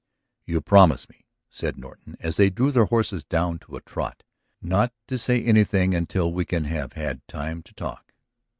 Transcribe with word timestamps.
"You 0.47 0.61
promise 0.61 1.07
me," 1.09 1.27
said 1.51 1.77
Norton 1.77 2.17
as 2.19 2.35
they 2.37 2.49
drew 2.49 2.71
their 2.71 2.85
horses 2.85 3.23
down 3.23 3.59
to 3.59 3.75
a 3.75 3.81
trot, 3.81 4.23
"not 4.59 4.91
to 5.05 5.15
say 5.15 5.43
anything 5.43 5.93
until 5.93 6.33
we 6.33 6.43
can 6.43 6.63
have 6.63 6.93
had 6.93 7.21
time 7.27 7.61
to 7.61 7.73
talk?" 7.75 8.11